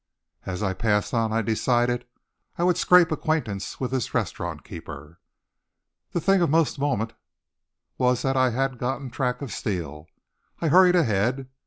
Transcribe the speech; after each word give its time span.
As 0.47 0.63
I 0.63 0.73
passed 0.73 1.13
on 1.13 1.31
I 1.31 1.43
decided 1.43 2.07
I 2.57 2.63
would 2.63 2.75
scrape 2.79 3.11
acquaintance 3.11 3.79
with 3.79 3.91
this 3.91 4.15
restaurant 4.15 4.63
keeper. 4.63 5.19
The 6.11 6.19
thing 6.19 6.41
of 6.41 6.49
most 6.49 6.79
moment 6.79 7.13
was 7.99 8.23
that 8.23 8.35
I 8.35 8.49
had 8.49 8.79
gotten 8.79 9.11
track 9.11 9.43
of 9.43 9.51
Steele. 9.53 10.07
I 10.59 10.69
hurried 10.69 10.95
ahead. 10.95 11.49